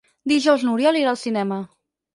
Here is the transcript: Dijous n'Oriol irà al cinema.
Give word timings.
Dijous 0.31 0.65
n'Oriol 0.69 0.99
irà 1.05 1.15
al 1.15 1.21
cinema. 1.27 1.63